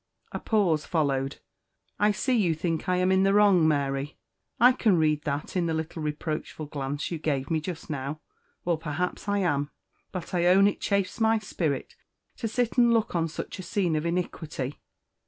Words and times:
A 0.31 0.39
pause 0.39 0.83
followed. 0.83 1.41
"I 1.99 2.11
see 2.11 2.33
you 2.35 2.55
think 2.55 2.89
I 2.89 2.95
am 2.95 3.11
in 3.11 3.21
the 3.21 3.35
wrong, 3.35 3.67
Mary; 3.67 4.17
I 4.59 4.71
can 4.71 4.97
read 4.97 5.25
that 5.25 5.55
in 5.55 5.67
the 5.67 5.75
little 5.75 6.01
reproachful 6.01 6.65
glance 6.65 7.11
you 7.11 7.19
gave 7.19 7.51
me 7.51 7.59
just 7.61 7.87
now. 7.87 8.19
Well, 8.65 8.77
perhaps 8.77 9.29
I 9.29 9.37
am; 9.37 9.69
but 10.11 10.33
I 10.33 10.45
own 10.47 10.65
it 10.65 10.81
chafes 10.81 11.19
my 11.19 11.37
spirit 11.37 11.95
to 12.37 12.47
sit 12.47 12.79
and 12.79 12.91
look 12.91 13.15
on 13.15 13.27
such 13.27 13.59
a 13.59 13.61
scene 13.61 13.95
of 13.95 14.07
iniquity. 14.07 14.79